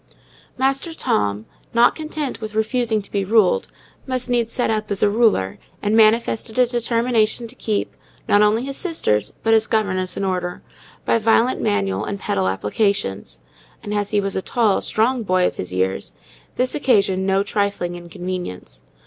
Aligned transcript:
Master 0.57 0.95
Tom, 0.95 1.45
not 1.75 1.93
content 1.93 2.41
with 2.41 2.55
refusing 2.55 3.03
to 3.03 3.11
be 3.11 3.23
ruled, 3.23 3.67
must 4.07 4.31
needs 4.31 4.51
set 4.51 4.71
up 4.71 4.89
as 4.89 5.03
a 5.03 5.11
ruler, 5.11 5.59
and 5.79 5.95
manifested 5.95 6.57
a 6.57 6.65
determination 6.65 7.45
to 7.47 7.53
keep, 7.53 7.95
not 8.27 8.41
only 8.41 8.63
his 8.65 8.75
sisters, 8.77 9.33
but 9.43 9.53
his 9.53 9.67
governess 9.67 10.17
in 10.17 10.23
order, 10.25 10.63
by 11.05 11.19
violent 11.19 11.61
manual 11.61 12.03
and 12.03 12.19
pedal 12.19 12.47
applications; 12.47 13.41
and, 13.83 13.93
as 13.93 14.09
he 14.09 14.19
was 14.19 14.35
a 14.35 14.41
tall, 14.41 14.81
strong 14.81 15.21
boy 15.21 15.45
of 15.45 15.57
his 15.57 15.71
years, 15.71 16.13
this 16.55 16.73
occasioned 16.73 17.27
no 17.27 17.43
trifling 17.43 17.93
inconvenience. 17.93 18.81